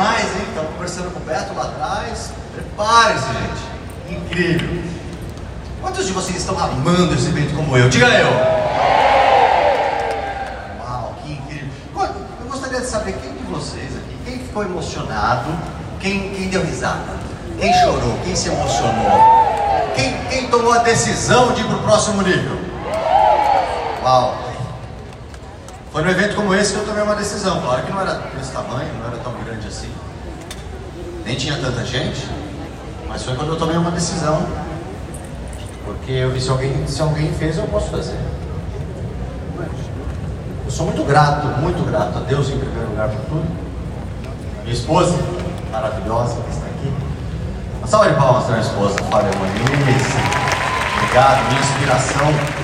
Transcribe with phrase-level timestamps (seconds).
[0.00, 0.46] mais, hein?
[0.48, 2.32] Estava conversando com o Beto lá atrás.
[2.54, 4.16] Prepare-se, gente.
[4.16, 4.82] Incrível.
[5.82, 7.88] Quantos de vocês estão amando esse evento como eu?
[7.90, 8.30] Diga eu.
[10.80, 11.68] Uau, que incrível.
[12.40, 15.50] Eu gostaria de saber quem de vocês aqui, quem ficou emocionado,
[16.00, 17.18] quem, quem deu risada,
[17.58, 19.20] quem chorou, quem se emocionou,
[19.94, 22.58] quem, quem tomou a decisão de ir para o próximo nível.
[24.02, 24.49] Uau.
[25.92, 27.60] Foi num evento como esse que eu tomei uma decisão.
[27.60, 29.90] Claro que não era desse tamanho, não era tão grande assim.
[31.24, 32.28] Nem tinha tanta gente.
[33.08, 34.46] Mas foi quando eu tomei uma decisão.
[35.84, 38.18] Porque eu vi se alguém, se alguém fez, eu posso fazer.
[40.64, 43.46] Eu sou muito grato, muito grato a Deus em primeiro lugar por tudo.
[44.62, 45.18] Minha esposa,
[45.72, 46.92] maravilhosa, que está aqui.
[47.78, 50.06] Uma salva de palmas para minha esposa, Fábio Muniz.
[50.98, 52.59] Obrigado, minha inspiração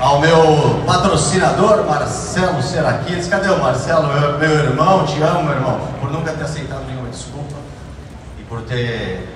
[0.00, 3.26] ao meu patrocinador Marcelo Seraquiles.
[3.26, 4.06] Cadê o Marcelo?
[4.08, 7.56] Meu, meu, irmão, te amo, meu irmão, por nunca ter aceitado nenhuma desculpa
[8.38, 9.28] e por ter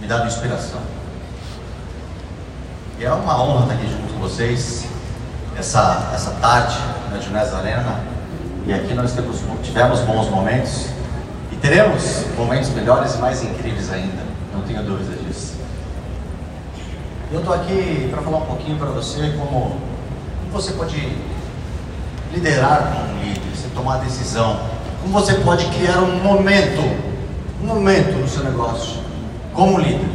[0.00, 0.80] me dado inspiração.
[2.98, 4.86] E é uma honra estar aqui junto com vocês
[5.58, 6.76] essa, essa tarde
[7.10, 8.00] na Junés Arena.
[8.66, 10.86] E aqui nós temos, tivemos bons momentos
[11.50, 15.54] e teremos momentos melhores e mais incríveis ainda, não tenho dúvida disso.
[17.30, 19.80] Eu estou aqui para falar um pouquinho para você como
[20.54, 20.96] você pode
[22.32, 24.60] liderar como um líder, você tomar decisão,
[25.02, 26.80] como você pode criar um momento,
[27.60, 29.00] um momento no seu negócio,
[29.52, 30.08] como líder.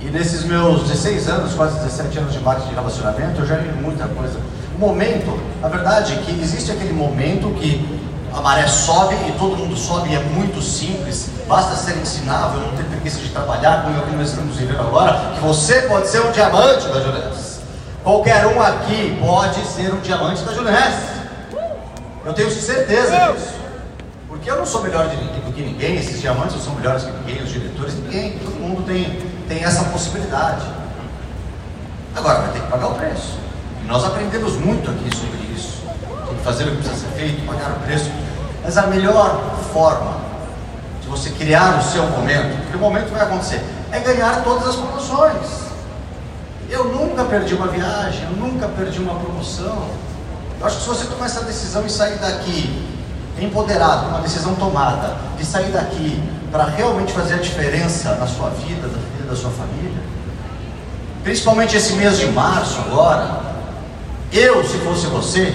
[0.00, 3.68] E nesses meus 16 anos, quase 17 anos de marketing de relacionamento, eu já vi
[3.80, 4.38] muita coisa.
[4.74, 9.54] O momento, a verdade é que existe aquele momento que a maré sobe e todo
[9.56, 13.98] mundo sobe e é muito simples, basta ser ensinável, não ter preguiça de trabalhar, como
[13.98, 17.43] o que nós estamos vivendo agora, que você pode ser um diamante da Juliana.
[18.04, 20.94] Qualquer um aqui pode ser um diamante da Juness.
[22.22, 23.54] Eu tenho certeza disso.
[24.28, 27.42] Porque eu não sou melhor do que ninguém, esses diamantes não são melhores que ninguém,
[27.42, 28.38] os diretores, ninguém.
[28.40, 30.66] Todo mundo tem, tem essa possibilidade.
[32.14, 33.38] Agora vai ter que pagar o preço.
[33.82, 35.82] E nós aprendemos muito aqui sobre isso.
[36.26, 38.10] Tem que fazer o que precisa ser feito, pagar o preço.
[38.62, 40.20] Mas a melhor forma
[41.00, 44.76] de você criar o seu momento, porque o momento vai acontecer, é ganhar todas as
[44.76, 45.73] promoções.
[46.70, 49.88] Eu nunca perdi uma viagem, eu nunca perdi uma promoção.
[50.60, 52.84] Eu acho que se você tomar essa decisão e sair daqui
[53.38, 58.86] empoderado, uma decisão tomada, de sair daqui para realmente fazer a diferença na sua vida,
[58.86, 60.00] na vida da sua família,
[61.22, 63.40] principalmente esse mês de março agora,
[64.32, 65.52] eu, se fosse você,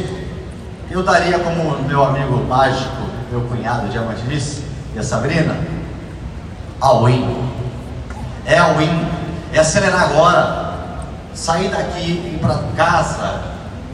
[0.91, 4.63] eu daria como meu amigo mágico, meu cunhado Diamante disse,
[4.95, 5.55] e a Sabrina,
[6.81, 7.49] a win.
[8.45, 9.07] É a win.
[9.53, 10.58] É acelerar agora
[11.39, 13.41] sair daqui e ir para casa,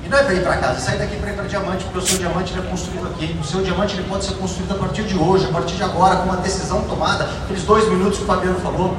[0.04, 2.02] e não é para ir para casa, sair daqui para ir para diamante, porque o
[2.02, 3.38] seu diamante ele é construído aqui.
[3.40, 6.18] O seu diamante ele pode ser construído a partir de hoje, a partir de agora,
[6.18, 7.28] com uma decisão tomada.
[7.44, 8.98] Aqueles dois minutos que o Fabiano falou.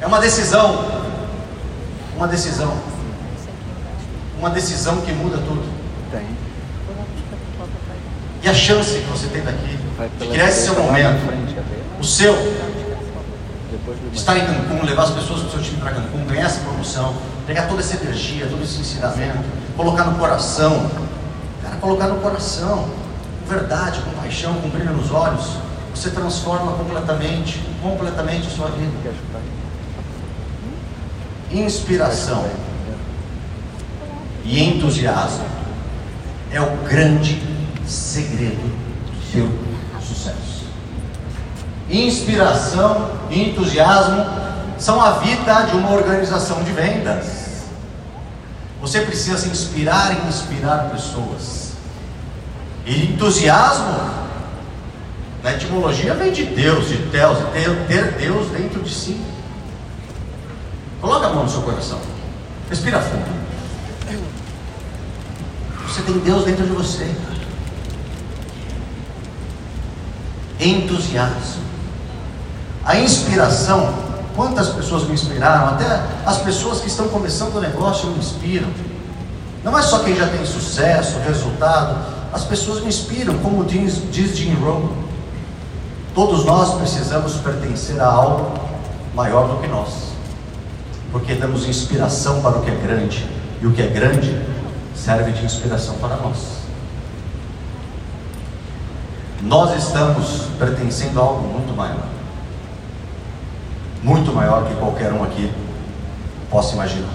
[0.00, 0.84] É uma decisão.
[2.16, 2.72] Uma decisão.
[4.38, 5.64] Uma decisão que muda tudo.
[6.10, 6.26] Tem.
[8.42, 9.78] E a chance que você tem daqui
[10.18, 11.22] de criar esse seu momento,
[11.98, 12.34] o seu,
[14.12, 17.14] estar em Cancún, levar as pessoas do seu time para Cancún, ganhar essa promoção,
[17.46, 19.44] pegar toda essa energia, todo esse ensinamento,
[19.76, 20.90] colocar no coração.
[21.62, 22.88] Cara, colocar no coração,
[23.40, 25.56] com verdade, com paixão, com brilho nos olhos,
[25.94, 28.92] você transforma completamente, completamente a sua vida.
[31.50, 32.44] Inspiração
[34.44, 35.44] e entusiasmo
[36.52, 37.42] é o grande
[37.86, 39.48] segredo do seu
[40.00, 40.66] sucesso.
[41.88, 44.24] Inspiração e entusiasmo
[44.78, 47.46] são a vida de uma organização de vendas.
[48.80, 51.72] Você precisa se inspirar e inspirar pessoas.
[52.84, 53.98] E entusiasmo,
[55.42, 59.20] na etimologia, vem de Deus, de Deus, ter, ter Deus dentro de si.
[61.00, 61.98] Coloca a mão no seu coração.
[62.68, 63.36] Respira fundo.
[65.86, 67.10] Você tem Deus dentro de você.
[70.60, 71.75] Entusiasmo.
[72.86, 73.92] A inspiração,
[74.36, 78.68] quantas pessoas me inspiraram, até as pessoas que estão começando o negócio me inspiram.
[79.64, 81.96] Não é só quem já tem sucesso, resultado,
[82.32, 84.86] as pessoas me inspiram, como diz, diz Jim Rohn.
[86.14, 88.52] Todos nós precisamos pertencer a algo
[89.16, 90.12] maior do que nós,
[91.10, 93.28] porque damos inspiração para o que é grande,
[93.60, 94.40] e o que é grande
[94.94, 96.38] serve de inspiração para nós.
[99.42, 102.15] Nós estamos pertencendo a algo muito maior
[104.02, 105.52] muito maior que qualquer um aqui
[106.50, 107.10] possa imaginar.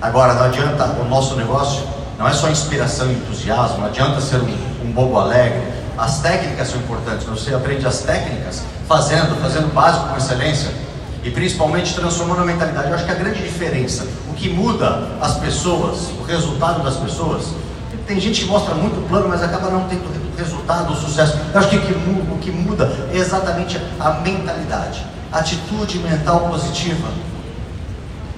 [0.00, 1.82] Agora, não adianta o nosso negócio,
[2.18, 5.62] não é só inspiração e entusiasmo, não adianta ser um, um bobo alegre.
[5.98, 10.70] As técnicas são importantes, você aprende as técnicas fazendo, fazendo básico com excelência
[11.22, 12.88] e principalmente transformando a mentalidade.
[12.88, 17.48] Eu acho que a grande diferença, o que muda as pessoas, o resultado das pessoas,
[18.10, 20.02] tem gente que mostra muito plano, mas acaba não tendo
[20.36, 21.38] resultado, sucesso.
[21.54, 26.40] Eu acho que o que muda, o que muda é exatamente a mentalidade, atitude mental
[26.48, 27.08] positiva.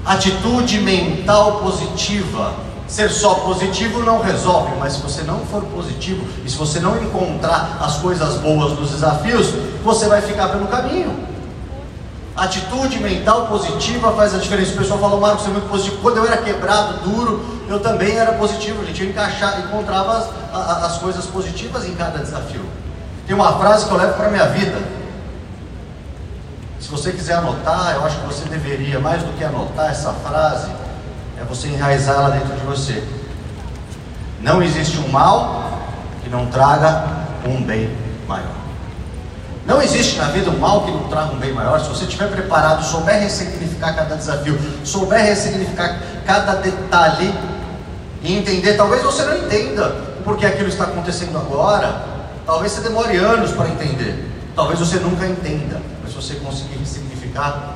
[0.05, 2.53] Atitude mental positiva.
[2.87, 7.03] Ser só positivo não resolve, mas se você não for positivo e se você não
[7.03, 11.33] encontrar as coisas boas dos desafios, você vai ficar pelo caminho.
[12.37, 14.75] Atitude mental positiva faz a diferença.
[14.75, 15.99] O pessoal falou, Marcos, você é muito positivo.
[16.03, 18.85] Quando eu era quebrado, duro, eu também era positivo.
[18.85, 22.65] Gente encaixava, encontrava as, as, as coisas positivas em cada desafio.
[23.27, 24.79] Tem uma frase que eu levo para a minha vida.
[26.81, 30.69] Se você quiser anotar, eu acho que você deveria, mais do que anotar essa frase,
[31.41, 33.03] é você enraizá-la dentro de você.
[34.41, 35.81] Não existe um mal
[36.23, 37.05] que não traga
[37.47, 37.97] um bem
[38.27, 38.63] maior.
[39.65, 41.81] Não existe na vida um mal que não traga um bem maior.
[41.81, 47.33] Se você estiver preparado, souber ressignificar cada desafio, souber ressignificar cada detalhe
[48.23, 52.05] e entender, talvez você não entenda porque aquilo está acontecendo agora.
[52.47, 54.31] Talvez você demore anos para entender.
[54.55, 55.81] Talvez você nunca entenda.
[56.03, 57.75] Mas você conseguir ressignificar,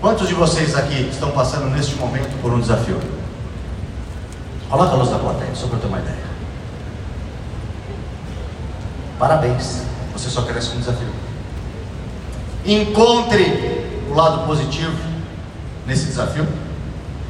[0.00, 3.00] quantos de vocês aqui estão passando neste momento por um desafio?
[4.70, 6.26] Coloca a luz da plateia, só para eu ter uma ideia.
[9.18, 9.82] Parabéns.
[10.12, 11.08] Você só cresce com desafio.
[12.64, 14.96] Encontre o lado positivo
[15.86, 16.46] nesse desafio.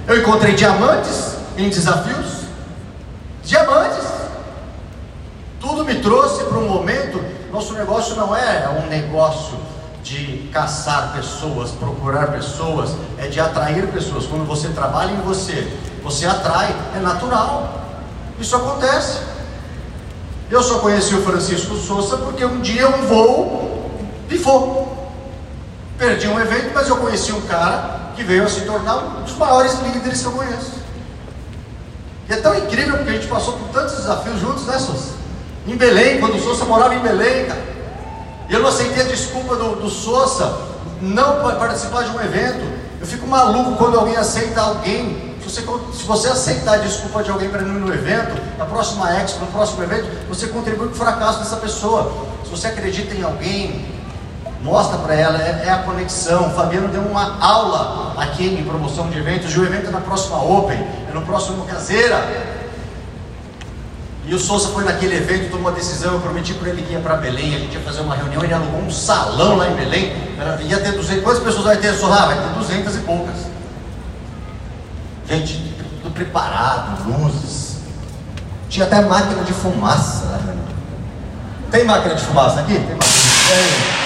[0.06, 2.46] Eu encontrei diamantes em desafios.
[3.42, 4.06] Diamantes.
[5.60, 7.22] Tudo me trouxe para um momento.
[7.52, 9.58] Nosso negócio não é um negócio
[10.02, 14.26] de caçar pessoas, procurar pessoas, é de atrair pessoas.
[14.26, 15.66] Quando você trabalha em você,
[16.02, 17.80] você atrai, é natural.
[18.38, 19.18] Isso acontece.
[20.48, 23.90] Eu só conheci o Francisco Souza porque um dia um voo
[24.28, 24.86] pifou.
[25.98, 29.36] Perdi um evento, mas eu conheci um cara que veio a se tornar um dos
[29.36, 30.85] maiores líderes que eu conheço.
[32.28, 35.16] E é tão incrível porque a gente passou por tantos desafios juntos, né, Souza?
[35.66, 37.60] Em Belém, quando o Souza morava em Belém, cara.
[38.48, 39.90] E eu não aceitei a desculpa do, do
[41.00, 42.64] não participar de um evento.
[43.00, 45.62] Eu fico maluco quando alguém aceita alguém você,
[45.92, 49.46] se você aceitar a desculpa de alguém para ir no evento, na próxima Expo, no
[49.46, 52.12] próximo evento, você contribui para o fracasso dessa pessoa.
[52.44, 53.86] Se você acredita em alguém,
[54.66, 56.48] mostra para ela, é, é, a conexão.
[56.48, 60.00] O Fabiano deu uma aula aqui em promoção de eventos, e o evento é na
[60.00, 60.76] próxima Open,
[61.08, 62.54] é no próximo Caseira.
[64.26, 66.98] E o Souza foi naquele evento, tomou uma decisão, eu prometi para ele que ia
[66.98, 70.12] para Belém, a gente ia fazer uma reunião, ele alugou um salão lá em Belém,
[70.68, 71.94] ia ter 200, quantas pessoas vai ter?
[71.94, 73.56] Sorra, vai ter 200 e poucas
[75.28, 77.78] gente tudo preparado, luzes.
[78.68, 80.24] Tinha até máquina de fumaça.
[80.24, 80.56] Né?
[81.70, 82.74] Tem máquina de fumaça aqui?
[82.74, 84.02] Tem máquina de...
[84.02, 84.05] É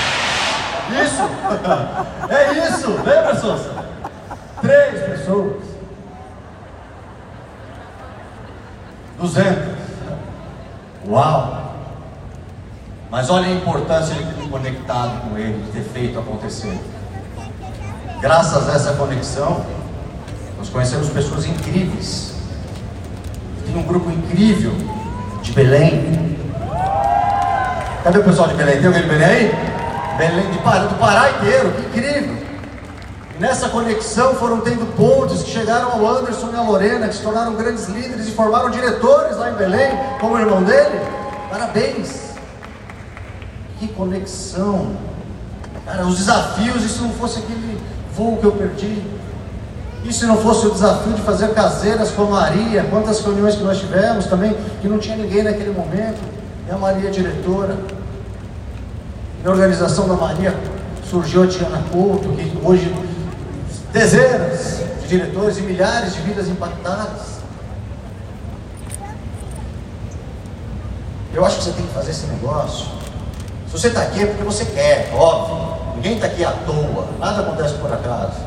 [1.03, 1.23] isso!
[2.29, 2.91] É isso!
[3.05, 3.85] Lembra, Souza?
[4.61, 5.63] Três pessoas.
[9.19, 9.79] Duzentas.
[11.09, 11.75] Uau!
[13.11, 16.79] Mas olha a importância de ter conectado com ele, de ter feito acontecer.
[18.21, 19.65] Graças a essa conexão,
[20.59, 22.35] nós conhecemos pessoas incríveis.
[23.67, 24.73] Tem um grupo incrível
[25.43, 26.37] de Belém.
[28.05, 28.77] Cadê o pessoal de Belém?
[28.77, 29.70] Tem alguém de Belém?
[30.21, 32.37] Belém de Pará, do Pará inteiro, que incrível.
[33.35, 37.23] E nessa conexão foram tendo pontes que chegaram ao Anderson e à Lorena, que se
[37.23, 41.01] tornaram grandes líderes e formaram diretores lá em Belém, como o irmão dele.
[41.49, 42.35] Parabéns.
[43.79, 44.95] Que conexão.
[45.87, 47.81] Cara, os desafios, e se não fosse aquele
[48.15, 49.03] voo que eu perdi,
[50.05, 53.63] e se não fosse o desafio de fazer caseiras com a Maria, quantas reuniões que
[53.63, 56.21] nós tivemos também, que não tinha ninguém naquele momento,
[56.69, 57.75] e a Maria é diretora.
[59.43, 60.55] Na organização da Maria
[61.09, 62.95] surgiu a Tiana Couto, que hoje
[63.91, 67.41] dezenas de diretores e milhares de vidas impactadas.
[71.33, 72.87] Eu acho que você tem que fazer esse negócio.
[73.67, 75.81] Se você está aqui é porque você quer, óbvio.
[75.95, 78.41] Ninguém está aqui à toa, nada acontece por acaso.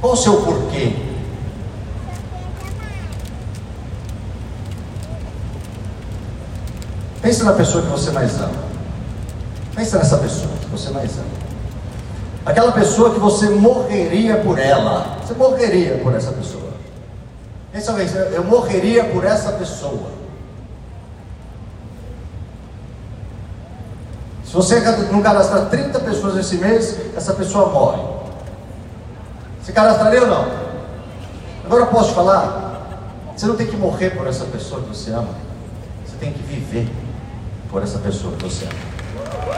[0.00, 1.03] Qual o seu porquê?
[7.24, 8.52] Pense na pessoa que você mais ama.
[9.74, 11.24] Pense nessa pessoa que você mais ama.
[12.44, 15.16] Aquela pessoa que você morreria por ela.
[15.24, 16.74] Você morreria por essa pessoa.
[17.72, 20.10] Pensa bem, eu morreria por essa pessoa.
[24.44, 28.02] Se você não cadastrar 30 pessoas esse mês, essa pessoa morre.
[29.62, 30.46] Se cadastraria ou não?
[31.64, 32.82] Agora eu posso te falar,
[33.34, 35.30] você não tem que morrer por essa pessoa que você ama,
[36.04, 36.86] você tem que viver
[37.74, 39.54] por essa pessoa que você ama.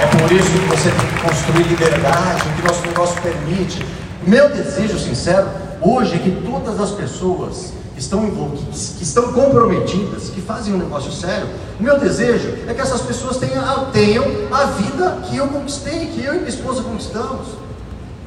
[0.00, 3.86] É por isso que você tem que construir liberdade, que nosso negócio permite.
[4.26, 5.48] Meu desejo sincero
[5.82, 10.78] hoje é que todas as pessoas que estão envolvidas, que estão comprometidas, que fazem um
[10.78, 11.46] negócio sério,
[11.78, 16.36] meu desejo é que essas pessoas tenham, tenham a vida que eu conquistei, que eu
[16.36, 17.48] e minha esposa conquistamos.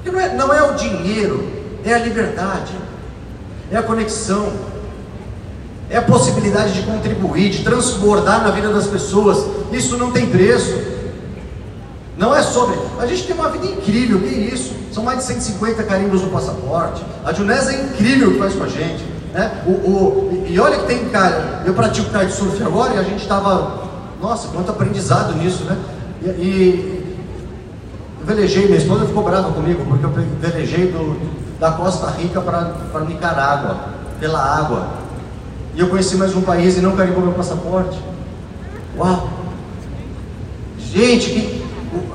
[0.05, 1.51] Não é, não é o dinheiro,
[1.83, 2.73] é a liberdade,
[3.71, 4.53] é a conexão,
[5.89, 9.45] é a possibilidade de contribuir, de transbordar na vida das pessoas.
[9.71, 10.95] Isso não tem preço.
[12.17, 12.77] Não é sobre.
[12.99, 14.73] A gente tem uma vida incrível, que isso?
[14.91, 17.03] São mais de 150 carimbos no passaporte.
[17.23, 19.03] A Junesa é incrível o que faz com a gente.
[19.33, 19.63] Né?
[19.67, 23.83] O, o, e olha que tem, cara, eu pratico kitesurf agora e a gente estava.
[24.21, 25.77] Nossa, quanto aprendizado nisso, né?
[26.23, 27.05] E, e
[28.21, 31.19] eu velejei, minha esposa ficou brava comigo, porque eu velejei do,
[31.59, 33.77] da Costa Rica para Nicarágua,
[34.19, 34.87] pela água.
[35.75, 37.99] E eu conheci mais um país e não carimbou meu passaporte.
[38.97, 39.29] Uau!
[40.79, 41.65] Gente, que,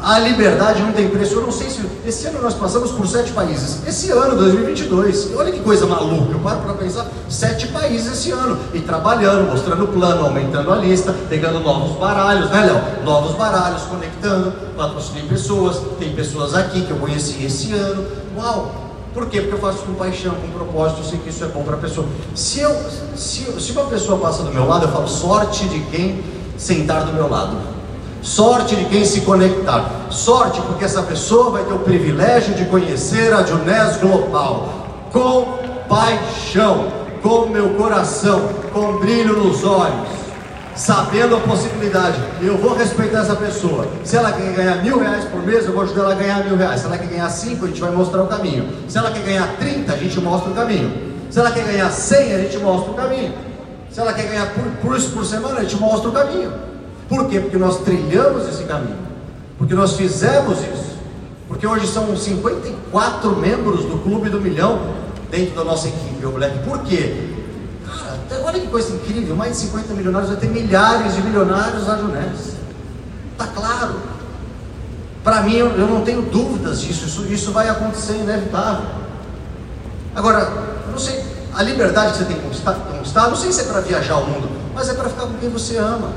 [0.03, 1.35] a liberdade não tem preço.
[1.35, 3.87] Eu não sei se esse ano nós passamos por sete países.
[3.87, 6.33] Esse ano, 2022, olha que coisa maluca.
[6.33, 8.59] Eu paro para pensar, sete países esse ano.
[8.73, 13.05] E trabalhando, mostrando o plano, aumentando a lista, pegando novos baralhos, né, Léo?
[13.05, 15.83] Novos baralhos, conectando, patrocinei pessoas.
[15.99, 18.07] Tem pessoas aqui que eu conheci esse ano.
[18.39, 18.90] Uau!
[19.13, 19.41] Por quê?
[19.41, 21.79] Porque eu faço com paixão, com propósito, eu sei que isso é bom para a
[21.79, 22.07] pessoa.
[22.35, 22.75] Se, eu,
[23.17, 26.23] se, se uma pessoa passa do meu lado, eu falo sorte de quem
[26.57, 27.57] sentar do meu lado.
[28.23, 30.09] Sorte de quem se conectar.
[30.11, 34.69] Sorte porque essa pessoa vai ter o privilégio de conhecer a Junés Global
[35.13, 36.87] com paixão,
[37.23, 40.09] com meu coração, com brilho nos olhos,
[40.77, 42.19] sabendo a possibilidade.
[42.41, 43.89] Eu vou respeitar essa pessoa.
[44.05, 46.57] Se ela quer ganhar mil reais por mês, eu vou ajudar ela a ganhar mil
[46.57, 46.81] reais.
[46.81, 48.69] Se ela quer ganhar cinco, a gente vai mostrar o caminho.
[48.89, 50.93] Se ela quer ganhar trinta, a gente mostra o caminho.
[51.31, 53.33] Se ela quer ganhar cem, a gente mostra o caminho.
[53.91, 56.53] Se ela quer ganhar por, por por semana, a gente mostra o caminho.
[57.09, 57.41] Por quê?
[57.41, 58.97] Porque nós trilhamos esse caminho,
[59.59, 60.97] porque nós fizemos isso,
[61.49, 64.81] porque hoje são 54 membros do Clube do Milhão
[65.29, 66.61] dentro da nossa equipe, o Black.
[66.61, 67.31] Por quê?
[67.87, 71.97] Cara, olha que coisa incrível, mais de 50 milionários, vai ter milhares de milionários na
[71.97, 72.57] Junés.
[73.33, 73.97] Está claro.
[75.25, 78.87] Para mim, eu, não tenho dúvidas disso, isso, isso vai acontecer inevitável.
[80.15, 80.41] Agora,
[80.87, 81.23] eu não sei,
[81.55, 84.49] a liberdade que você tem que conquistar, não sei se é para viajar o mundo,
[84.75, 86.11] mas é para ficar com quem você ama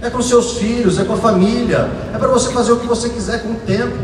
[0.00, 3.08] é com seus filhos, é com a família, é para você fazer o que você
[3.08, 3.96] quiser com o tempo.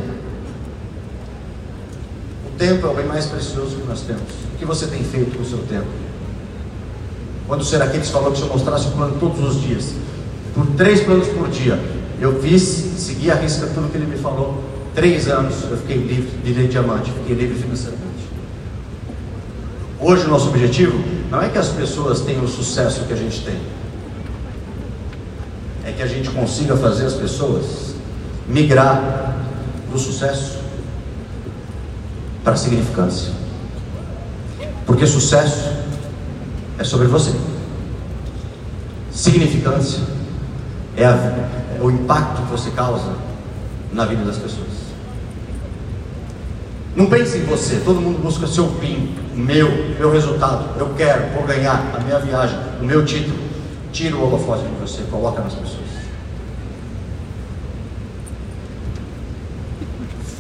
[2.46, 4.22] O tempo é o bem mais precioso que nós temos.
[4.54, 5.86] O que você tem feito com o seu tempo?
[7.52, 9.92] Quando o Seraquiles falou que se eu mostrasse o plano todos os dias,
[10.54, 11.78] por três planos por dia,
[12.18, 14.64] eu fiz, segui a risca tudo que ele me falou.
[14.94, 18.26] Três anos eu fiquei livre, virei diamante, fiquei livre financeiramente.
[20.00, 20.98] Hoje o nosso objetivo
[21.30, 23.58] não é que as pessoas tenham o sucesso que a gente tem
[25.84, 27.94] é que a gente consiga fazer as pessoas
[28.48, 29.36] migrar
[29.92, 30.56] do sucesso
[32.42, 33.30] para a significância.
[34.86, 35.81] Porque sucesso
[36.78, 37.32] é sobre você.
[39.10, 40.02] Significância
[40.96, 43.12] é, a, é o impacto que você causa
[43.92, 44.82] na vida das pessoas.
[46.94, 50.78] Não pense em você, todo mundo busca seu PIN, meu, meu resultado.
[50.78, 53.38] Eu quero, vou ganhar a minha viagem, o meu título.
[53.92, 55.82] Tira o holofote de você, coloca nas pessoas.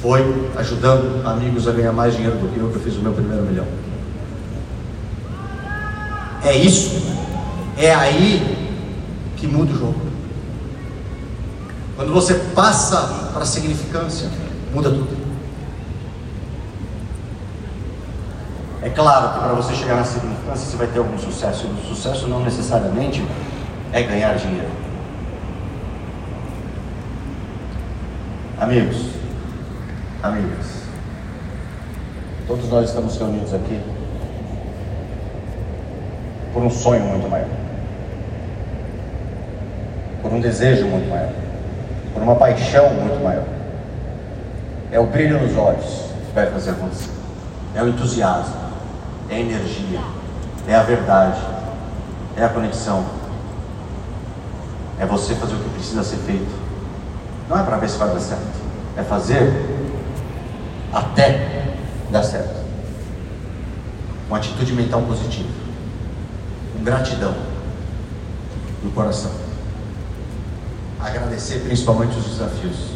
[0.00, 3.12] Foi ajudando amigos a ganhar mais dinheiro do que eu que eu fiz o meu
[3.12, 3.66] primeiro milhão.
[6.44, 7.00] É isso.
[7.78, 8.76] É aí
[9.36, 10.00] que muda o jogo.
[11.96, 14.28] Quando você passa para a significância,
[14.74, 15.22] muda tudo.
[18.82, 21.66] É claro que para você chegar na significância você vai ter algum sucesso.
[21.66, 23.24] E o sucesso não necessariamente
[23.92, 24.70] é ganhar dinheiro.
[28.58, 28.96] Amigos,
[30.22, 30.82] amigas,
[32.46, 33.80] todos nós estamos reunidos aqui
[36.52, 37.48] por um sonho muito maior,
[40.20, 41.32] por um desejo muito maior,
[42.12, 43.44] por uma paixão muito maior.
[44.90, 47.10] É o brilho nos olhos que vai fazer acontecer,
[47.74, 48.54] é o entusiasmo,
[49.30, 50.00] é a energia,
[50.68, 51.40] é a verdade,
[52.36, 53.04] é a conexão,
[55.00, 56.62] é você fazer o que precisa ser feito.
[57.48, 58.60] Não é para ver se vai dar certo,
[58.96, 59.50] é fazer
[60.92, 61.74] até
[62.10, 62.62] dar certo.
[64.28, 65.48] Uma atitude mental positiva,
[66.82, 67.34] gratidão
[68.82, 69.30] no coração.
[71.00, 72.92] Agradecer principalmente os desafios,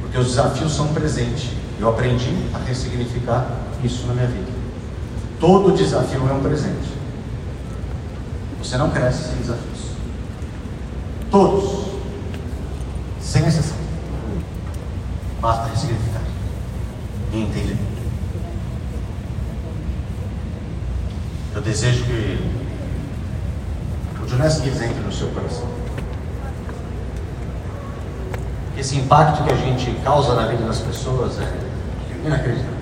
[0.00, 3.46] porque os desafios são um presente Eu aprendi a ressignificar
[3.84, 4.50] isso na minha vida.
[5.38, 6.88] Todo desafio é um presente.
[8.58, 9.92] Você não cresce sem desafios.
[11.30, 11.86] Todos.
[13.20, 13.76] Sem exceção.
[15.40, 16.22] Basta ressignificar
[17.32, 17.77] e entender.
[21.58, 22.38] Eu desejo que
[24.22, 25.66] o Jonas Gibbs entre no seu coração.
[28.78, 31.52] Esse impacto que a gente causa na vida das pessoas é
[32.24, 32.78] inacreditável.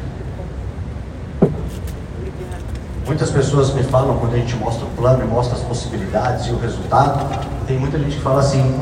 [3.06, 6.50] Muitas pessoas me falam quando a gente mostra o plano e mostra as possibilidades e
[6.50, 7.35] o resultado.
[7.66, 8.78] Tem muita gente que fala assim: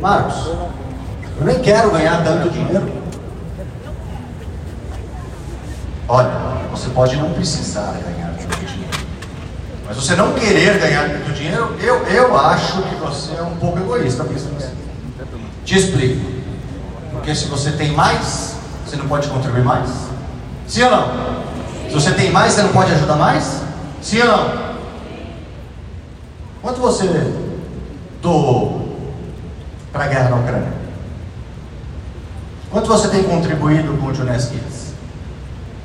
[0.00, 0.46] Marcos,
[1.40, 2.88] eu nem quero ganhar tanto dinheiro.
[6.06, 6.30] Olha,
[6.70, 8.33] você pode não precisar ganhar
[9.86, 13.78] mas você não querer ganhar tanto dinheiro, eu, eu acho que você é um pouco
[13.78, 14.74] egoísta pensando assim.
[15.64, 16.24] Te explico.
[17.12, 19.90] Porque se você tem mais, você não pode contribuir mais?
[20.66, 21.44] Sim ou não?
[21.88, 23.60] Se você tem mais, você não pode ajudar mais?
[24.00, 24.64] Sim ou não?
[26.62, 27.04] Quanto você
[28.22, 28.98] doou
[29.92, 30.72] para a guerra na Ucrânia?
[32.70, 34.93] Quanto você tem contribuído com o Jones Kids?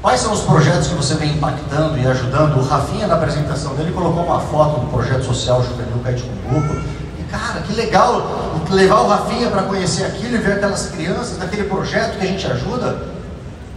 [0.02, 2.58] Quais são os projetos que você vem impactando e ajudando?
[2.58, 6.74] O Rafinha, na apresentação dele, colocou uma foto do projeto social juvenil Caete Cumbuco.
[7.20, 11.66] E, cara, que legal levar o Rafinha para conhecer aquilo e ver aquelas crianças, daquele
[11.66, 13.10] projeto que a gente ajuda.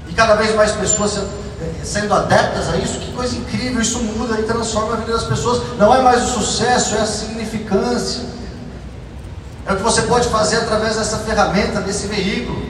[0.08, 1.24] E cada vez mais pessoas
[1.82, 5.60] sendo adeptas a isso, que coisa incrível, isso muda e transforma a vida das pessoas.
[5.76, 8.22] Não é mais o sucesso, é a significância.
[9.66, 12.62] É o que você pode fazer através dessa ferramenta, desse veículo.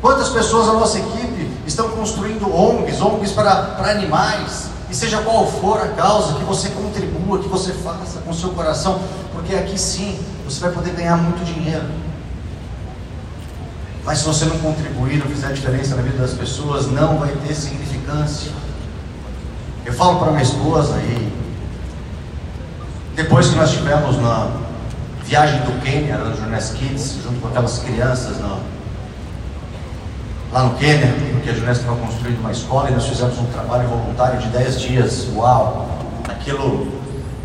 [0.00, 1.27] Quantas pessoas na nossa equipe
[1.68, 6.70] estão construindo ONGs, ONGs para, para animais, e seja qual for a causa, que você
[6.70, 9.00] contribua, que você faça com o seu coração,
[9.32, 11.84] porque aqui sim você vai poder ganhar muito dinheiro.
[14.04, 17.54] Mas se você não contribuir, não fizer diferença na vida das pessoas, não vai ter
[17.54, 18.50] significância.
[19.84, 21.30] Eu falo para minha esposa aí,
[23.14, 24.50] depois que nós tivemos na
[25.24, 28.58] viagem do Quênia, no Jonas Kids, junto com aquelas crianças no,
[30.50, 33.88] lá no Quênia, porque a Jonas estava construindo uma escola e nós fizemos um trabalho
[33.88, 35.28] voluntário de 10 dias.
[35.34, 35.88] Uau!
[36.28, 36.88] Aquilo,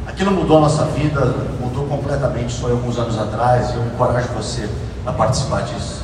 [0.06, 1.22] aquilo mudou a nossa vida,
[1.60, 2.54] mudou completamente.
[2.60, 4.70] Foi alguns anos atrás e eu encorajo você
[5.06, 6.04] a participar disso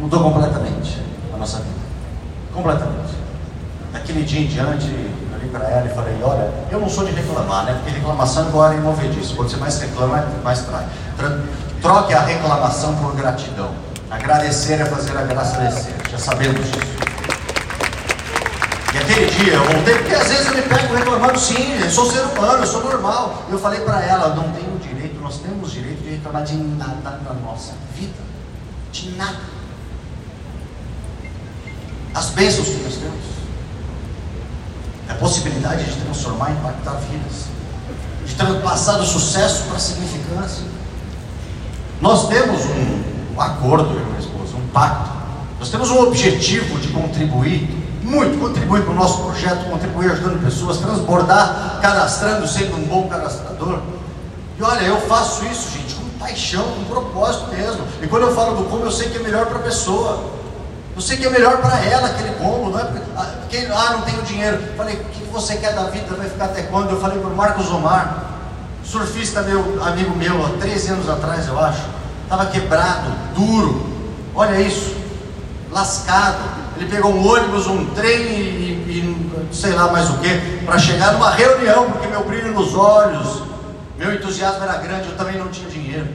[0.00, 1.78] mudou completamente a nossa vida.
[2.54, 3.14] Completamente.
[3.92, 7.12] Daquele dia em diante, eu olhei para ela e falei, olha, eu não sou de
[7.12, 7.74] reclamar, né?
[7.74, 9.36] Porque reclamação é igual a imovedício.
[9.36, 10.86] Quando você mais reclama, mais trai.
[11.82, 13.70] Troque a reclamação por gratidão.
[14.10, 15.94] Agradecer é fazer a graça descer.
[16.10, 17.07] Já sabemos disso.
[18.94, 22.10] E aquele dia eu voltei, porque às vezes eu me pego reclamando, sim, eu sou
[22.10, 23.44] ser humano, eu sou normal.
[23.50, 27.34] Eu falei para ela, não tenho direito, nós temos direito de reclamar de nada na
[27.34, 28.28] nossa vida.
[28.90, 29.58] De nada
[32.18, 33.24] as bênçãos que nós temos,
[35.08, 37.44] a possibilidade de transformar e impactar vidas,
[38.26, 40.64] de transpassar do sucesso para a significância.
[42.00, 45.10] Nós temos um, um acordo, eu e minha esposa, um pacto.
[45.58, 47.68] Nós temos um objetivo de contribuir,
[48.08, 53.80] muito, contribuir para o nosso projeto, contribuir ajudando pessoas, transbordar, cadastrando, sendo um bom cadastrador.
[54.58, 57.86] E olha, eu faço isso, gente, com paixão, com propósito mesmo.
[58.02, 60.38] E quando eu falo do como, eu sei que é melhor para a pessoa.
[60.96, 64.02] Eu sei que é melhor para ela aquele combo, não é porque, ah, ah, não
[64.02, 64.58] tenho dinheiro.
[64.76, 66.12] Falei, o que você quer da vida?
[66.16, 66.90] Vai ficar até quando?
[66.90, 68.24] Eu falei para o Marcos Omar,
[68.82, 71.82] surfista meu, amigo meu, há 13 anos atrás, eu acho,
[72.24, 73.86] estava quebrado, duro.
[74.34, 74.96] Olha isso,
[75.70, 76.57] lascado.
[76.78, 81.12] Ele pegou um ônibus, um trem e, e sei lá mais o que, para chegar
[81.12, 83.42] numa reunião, porque meu brilho nos olhos,
[83.98, 86.06] meu entusiasmo era grande, eu também não tinha dinheiro.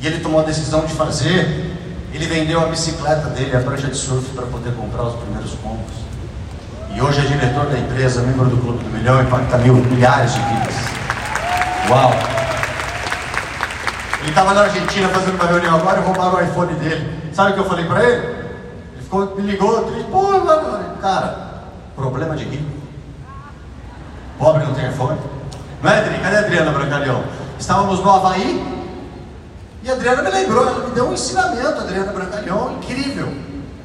[0.00, 1.76] E ele tomou a decisão de fazer
[2.16, 5.92] ele vendeu a bicicleta dele, a prancha de surf, para poder comprar os primeiros pombos.
[6.94, 10.40] E hoje é diretor da empresa, membro do Clube do Milhão, impacta mil, milhares de
[10.40, 10.74] vidas.
[11.90, 12.10] Uau!
[14.20, 17.06] Ele estava na Argentina fazendo uma reunião agora e roubaram o iPhone dele.
[17.36, 18.26] Sabe o que eu falei para ele?
[18.94, 20.10] Ele ficou, me ligou, triste.
[20.10, 20.22] Pô,
[21.02, 22.64] cara, problema de rico.
[24.38, 25.18] Pobre não tem iPhone.
[25.82, 26.18] Não é, Adri?
[26.18, 27.22] Cadê a Adriana Brancalhão?
[27.58, 28.86] Estávamos no Havaí,
[29.82, 33.30] e a Adriana me lembrou, ela me deu um ensinamento, Adriana Brancalhão, incrível.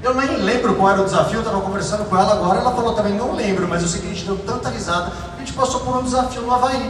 [0.01, 2.93] Eu nem lembro qual era o desafio, eu estava conversando com ela agora, ela falou
[2.93, 5.81] também, não lembro, mas eu sei que a gente deu tanta risada, a gente passou
[5.81, 6.89] por um desafio no Havaí.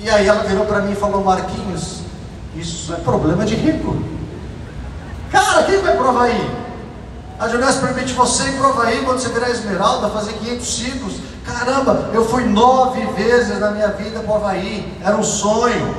[0.00, 2.00] E aí ela virou para mim e falou, Marquinhos,
[2.56, 4.15] isso é problema de rico.
[5.56, 6.50] Cara, quem vai pro Havaí?
[7.38, 11.14] A Junés permite você ir pro Havaí quando você virar esmeralda, fazer 500 ciclos.
[11.46, 15.96] Caramba, eu fui nove vezes na minha vida pro Havaí, era um sonho.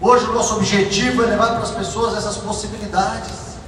[0.00, 3.58] Hoje o nosso objetivo é levar para as pessoas essas possibilidades.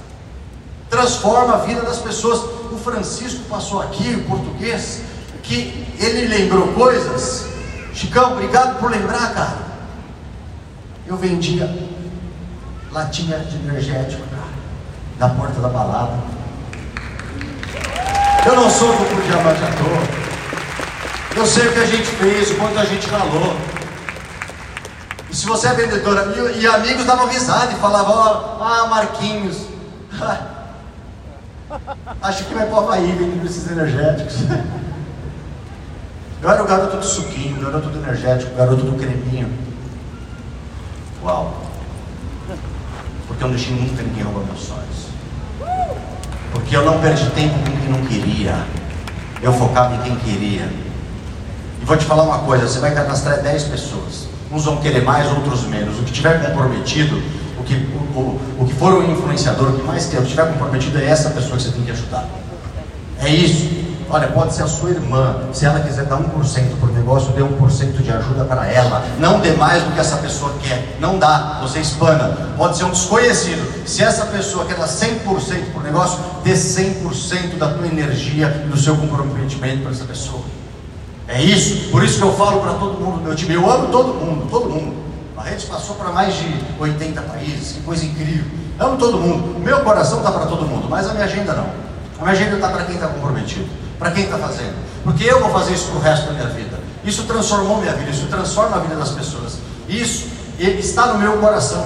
[0.89, 2.39] transforma a vida das pessoas.
[2.71, 5.01] O Francisco passou aqui, o português,
[5.41, 7.47] que ele lembrou coisas.
[7.93, 9.57] Chicão, obrigado por lembrar, cara.
[11.05, 11.69] Eu vendia
[12.93, 14.23] latinha de energético,
[15.23, 16.19] na porta da balada.
[18.45, 20.23] Eu não sou duplo diamante à toa.
[21.37, 23.55] Eu sei o que a gente fez, o quanto a gente ralou.
[25.29, 26.25] E se você é vendedora,
[26.57, 29.65] e, amigos davam risada e falavam, ó, ah, Marquinhos,
[32.21, 34.35] acho que vai para o Havaí vendendo esses energéticos.
[36.41, 39.49] Eu era o garoto do suquinho, o garoto do energético, o garoto do creminho.
[41.23, 41.61] Uau!
[43.25, 45.12] Porque eu não deixei nunca ninguém roubar meus sonhos.
[46.53, 48.55] Porque eu não perdi tempo com quem não queria.
[49.41, 50.69] Eu focava em quem queria.
[51.81, 54.27] E vou te falar uma coisa: você vai cadastrar 10 pessoas.
[54.51, 55.99] Uns vão querer mais, outros menos.
[55.99, 57.21] O que tiver comprometido,
[57.59, 60.29] o que, o, o, o que for o influenciador, o que mais tem, o que
[60.29, 62.29] tiver comprometido é essa pessoa que você tem que ajudar.
[63.19, 63.82] É isso.
[64.09, 68.01] Olha, pode ser a sua irmã, se ela quiser dar 1% por negócio, dê 1%
[68.01, 69.03] de ajuda para ela.
[69.19, 70.97] Não dê mais do que essa pessoa quer.
[70.99, 72.37] Não dá, você espana.
[72.57, 73.87] Pode ser um desconhecido.
[73.87, 78.77] Se essa pessoa quer dar 100% por negócio, dê 100% da tua energia e do
[78.77, 80.43] seu comprometimento para essa pessoa.
[81.27, 83.53] É isso, por isso que eu falo para todo mundo do meu time.
[83.53, 84.93] Eu amo todo mundo, todo mundo.
[85.37, 88.45] A rede passou para mais de 80 países, que coisa incrível.
[88.79, 89.59] Amo todo mundo.
[89.59, 91.67] Meu coração está para todo mundo, mas a minha agenda não.
[92.19, 93.67] A minha agenda está para quem está comprometido,
[94.03, 94.75] para quem está fazendo.
[95.01, 96.77] Porque eu vou fazer isso para o resto da minha vida.
[97.05, 99.59] Isso transformou minha vida, isso transforma a vida das pessoas.
[99.87, 100.27] Isso
[100.59, 101.85] está no meu coração.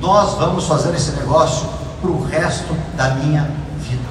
[0.00, 1.68] Nós vamos fazer esse negócio
[2.00, 4.02] para o resto da minha vida.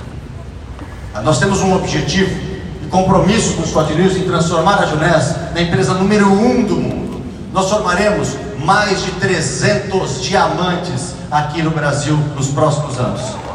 [1.24, 2.48] Nós temos um objetivo
[2.92, 7.22] compromisso com os News em transformar a Junés na empresa número um do mundo.
[7.52, 13.47] Nós formaremos mais de 300 diamantes aqui no Brasil nos próximos anos.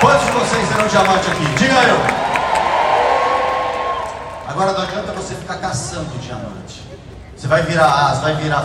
[0.00, 1.44] Quantos de vocês serão diamante aqui?
[1.56, 1.96] Diga eu.
[4.48, 6.86] Agora não adianta você ficar caçando diamante.
[7.36, 8.64] Você vai virar as, vai virar.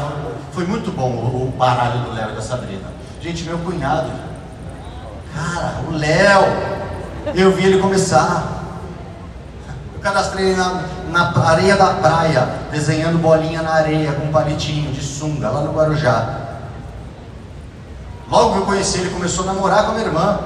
[0.52, 2.88] Foi muito bom o, baralho do Léo e da Sabrina.
[3.22, 4.12] Gente, meu cunhado.
[5.36, 6.74] Cara, o Léo.
[7.34, 8.54] Eu vi ele começar
[10.04, 15.50] cadastrei na, na areia da praia, desenhando bolinha na areia com um palitinho de sunga,
[15.50, 16.42] lá no Guarujá.
[18.30, 20.40] Logo que eu conheci ele, começou a namorar com a minha irmã.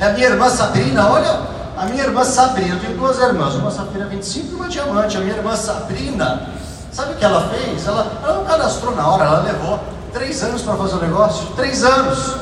[0.00, 1.40] É a minha irmã Sabrina, olha,
[1.76, 5.16] a minha irmã Sabrina, eu tenho duas irmãs, uma Safira 25 e uma Diamante.
[5.16, 6.48] A minha irmã Sabrina,
[6.92, 7.86] sabe o que ela fez?
[7.86, 9.80] Ela, ela não cadastrou na hora, ela levou
[10.12, 12.36] três anos para fazer o negócio, três anos.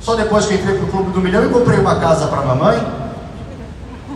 [0.00, 2.44] Só depois que entrei para o Clube do Milhão e comprei uma casa para a
[2.44, 2.86] mamãe,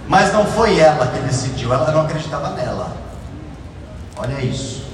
[0.07, 2.93] mas não foi ela que decidiu, ela não acreditava nela.
[4.17, 4.85] Olha isso.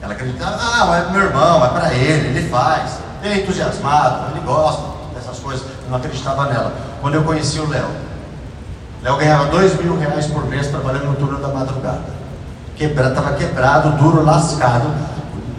[0.00, 4.40] Ela acreditava, ah, é meu irmão, é para ele, ele faz, ele é entusiasmado, ele
[4.46, 4.82] gosta
[5.14, 5.75] dessas coisas.
[5.88, 6.72] Não acreditava nela.
[7.00, 7.88] Quando eu conheci o Léo,
[9.02, 12.16] Léo ganhava dois mil reais por mês trabalhando no turno da madrugada.
[12.74, 14.90] Quebra, estava quebrado, duro, lascado.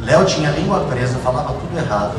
[0.01, 2.13] Léo tinha língua presa, falava tudo errado.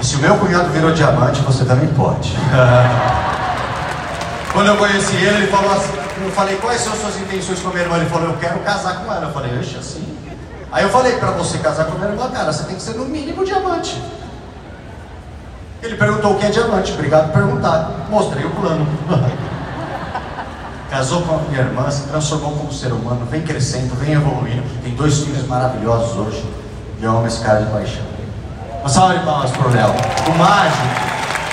[0.00, 2.34] E se o meu cunhado virou diamante, você também pode.
[4.52, 7.72] Quando eu conheci ele, ele falou assim, eu falei, quais são suas intenções com a
[7.72, 7.96] minha irmã?
[7.98, 9.26] Ele falou, eu quero casar com ela.
[9.26, 10.16] Eu falei, oxe, assim?
[10.72, 12.94] Aí eu falei, para você casar com a minha irmã, cara, você tem que ser
[12.94, 14.00] no mínimo diamante.
[15.82, 18.06] Ele perguntou o que é diamante, obrigado por perguntar.
[18.10, 18.86] Mostrei o plano.
[20.90, 24.64] Casou com a minha irmã, se transformou como ser humano, vem crescendo, vem evoluindo.
[24.82, 26.44] Tem dois filhos maravilhosos hoje.
[26.98, 28.02] E eu amo esse cara de paixão.
[28.80, 29.88] Uma salva de palmas pro Léo.
[29.88, 30.82] O mágico,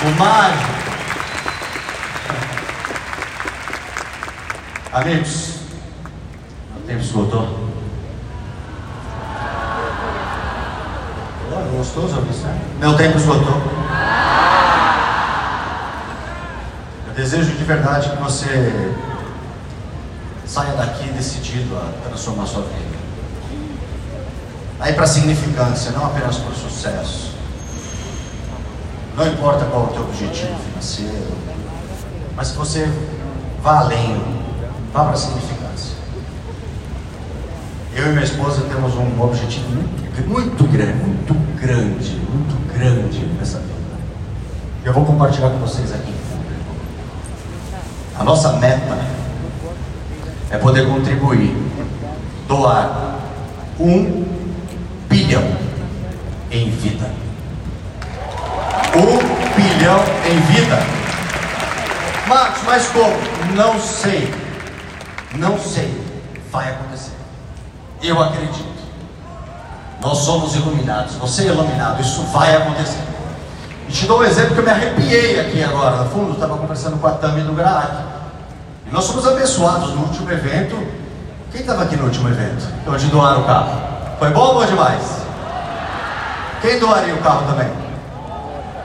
[0.04, 0.78] o mágico.
[4.92, 5.54] Amigos,
[6.76, 7.68] o tempo esgotou.
[11.50, 12.60] Oh, gostoso né?
[12.78, 13.62] Meu tempo esgotou.
[17.06, 18.94] Eu desejo de verdade que você
[20.46, 22.96] saia daqui decidido a transformar sua vida.
[24.78, 27.32] Aí para significância, não apenas por sucesso.
[29.16, 31.36] Não importa qual o teu objetivo financeiro,
[32.36, 32.88] mas que você
[33.62, 34.38] vá além
[34.90, 35.96] Vá para significância.
[37.94, 43.58] Eu e minha esposa temos um objetivo muito, muito grande, muito grande, muito grande nessa
[43.58, 43.74] vida.
[44.82, 46.17] Eu vou compartilhar com vocês aqui
[48.18, 48.98] A nossa meta
[50.50, 51.56] é poder contribuir,
[52.48, 53.20] doar
[53.78, 54.24] um
[55.08, 55.44] bilhão
[56.50, 57.08] em vida.
[58.96, 59.18] Um
[59.54, 60.78] bilhão em vida.
[62.26, 63.14] Marcos, mas como?
[63.54, 64.34] Não sei.
[65.36, 65.88] Não sei,
[66.50, 67.12] vai acontecer.
[68.02, 68.78] Eu acredito.
[70.00, 73.02] Nós somos iluminados, você é iluminado, isso vai acontecer.
[73.88, 77.00] E te dou um exemplo que eu me arrepiei aqui agora, no fundo, estava conversando
[77.00, 77.96] com a Tami do Graak.
[78.86, 80.76] E nós fomos abençoados no último evento.
[81.50, 82.66] Quem estava aqui no último evento?
[82.86, 83.80] Onde doaram o carro?
[84.18, 85.02] Foi bom ou bom demais?
[86.60, 87.72] Quem doaria o carro também?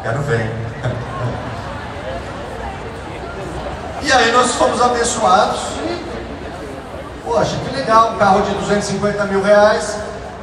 [0.03, 0.49] Quero ver.
[4.03, 5.59] E aí nós fomos abençoados.
[5.85, 6.01] E,
[7.25, 9.97] poxa, que legal, um carro de 250 mil reais.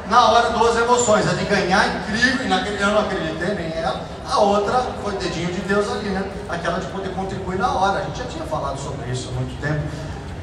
[0.07, 1.27] Na hora, duas emoções.
[1.27, 4.10] A de ganhar, incrível, e naquele eu não acreditei nem ela.
[4.31, 6.23] A outra foi dedinho de Deus ali, né?
[6.47, 7.99] Aquela de poder contribuir na hora.
[7.99, 9.81] A gente já tinha falado sobre isso há muito tempo.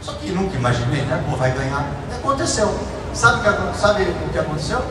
[0.02, 1.24] Só que nunca imaginei, né?
[1.28, 1.86] Pô, vai ganhar.
[2.10, 2.70] E aconteceu.
[3.14, 4.82] Sabe, que, sabe o que aconteceu?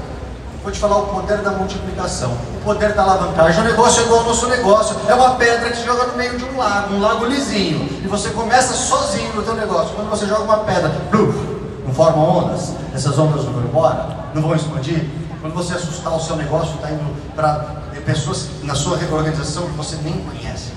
[0.64, 3.62] Vou te falar o poder da multiplicação, o poder da alavancagem.
[3.62, 4.96] O negócio é igual ao nosso negócio.
[5.08, 7.88] É uma pedra que se joga no meio de um lago, um lago lisinho.
[8.04, 9.96] E você começa sozinho no teu negócio.
[9.96, 11.38] Quando você joga uma pedra, bluf,
[11.86, 12.74] não forma ondas.
[12.96, 15.08] Essas ondas não vão embora, não vão expandir.
[15.40, 17.78] Quando você assustar o seu negócio, está indo para
[18.08, 20.72] pessoas na sua organização que você nem conhece.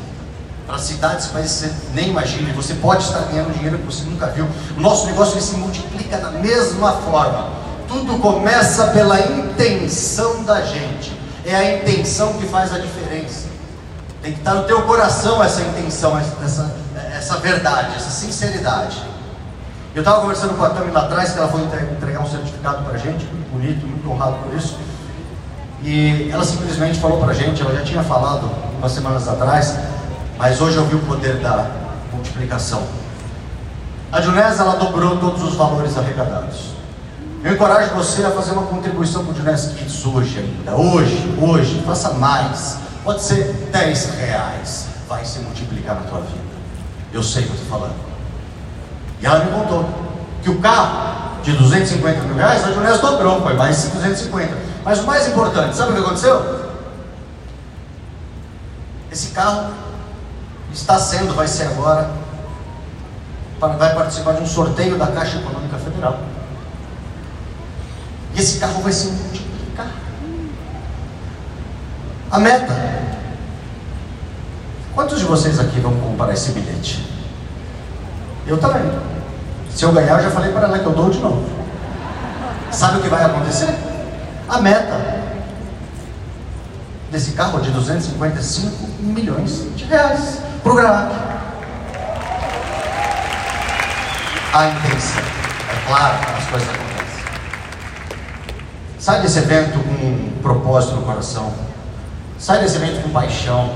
[0.66, 2.52] Para cidades, que você nem imagina.
[2.54, 4.46] Você pode estar ganhando dinheiro que você nunca viu.
[4.76, 7.50] O nosso negócio se multiplica da mesma forma.
[7.88, 11.18] Tudo começa pela intenção da gente.
[11.44, 13.48] É a intenção que faz a diferença.
[14.22, 16.74] Tem que estar no teu coração essa intenção, essa,
[17.16, 19.02] essa verdade, essa sinceridade.
[19.94, 22.94] Eu estava conversando com a Tami lá atrás, que ela foi entregar um certificado para
[22.94, 24.76] a gente, muito bonito, muito honrado por isso.
[25.82, 29.76] E ela simplesmente falou para a gente, ela já tinha falado umas semanas atrás,
[30.36, 31.70] mas hoje eu vi o poder da
[32.12, 32.82] multiplicação.
[34.12, 36.70] A Junés, ela dobrou todos os valores arrecadados.
[37.42, 40.76] Eu encorajo você a fazer uma contribuição para o Junés Kids hoje ainda.
[40.76, 42.76] Hoje, hoje, faça mais.
[43.02, 44.86] Pode ser 10 reais.
[45.08, 46.40] Vai se multiplicar na tua vida.
[47.12, 47.94] Eu sei o que eu estou falando.
[49.22, 49.88] E ela me contou
[50.42, 54.69] que o carro de 250 mil reais, a Junés dobrou, foi mais 250.
[54.90, 56.68] Mas o mais importante, sabe o que aconteceu?
[59.08, 59.72] Esse carro
[60.72, 62.10] está sendo, vai ser agora,
[63.60, 66.18] vai participar de um sorteio da Caixa Econômica Federal.
[68.34, 69.92] E esse carro vai se multiplicar.
[72.32, 72.74] A meta.
[74.92, 77.08] Quantos de vocês aqui vão comprar esse bilhete?
[78.44, 78.90] Eu também.
[79.72, 81.48] Se eu ganhar, eu já falei para ela que eu dou de novo.
[82.72, 83.89] Sabe o que vai acontecer?
[84.50, 85.00] A meta
[87.08, 91.14] desse carro é de 255 milhões de reais para o Graak.
[94.52, 95.22] A intenção.
[95.22, 97.24] É claro, as coisas acontecem.
[98.98, 101.54] Sai desse evento com um propósito no coração.
[102.36, 103.72] Sai desse evento com paixão.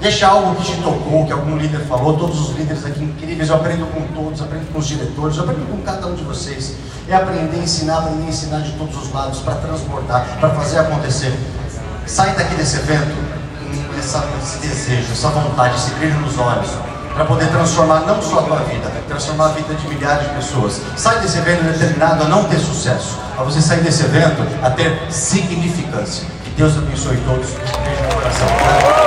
[0.00, 2.16] Deixa algo que te tocou, que algum líder falou.
[2.16, 3.48] Todos os líderes aqui incríveis.
[3.48, 6.76] Eu aprendo com todos, aprendo com os diretores, eu aprendo com cada um de vocês.
[7.08, 11.38] É aprender ensinar, aprender ensinar de todos os lados, para transportar, para fazer acontecer.
[12.06, 13.14] Sai daqui desse evento
[13.88, 16.70] com essa, esse desejo, essa vontade, esse brilho nos olhos
[17.14, 20.80] para poder transformar não só a tua vida, transformar a vida de milhares de pessoas.
[20.96, 25.00] Sai desse evento determinado a não ter sucesso, a você sair desse evento a ter
[25.10, 26.26] significância.
[26.44, 27.50] Que Deus abençoe todos.
[27.50, 29.03] Beijo no coração.